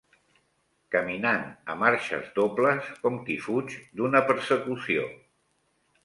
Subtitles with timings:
[0.93, 1.43] Caminant
[1.73, 5.05] a marxes dobles com qui fuig d'una persecució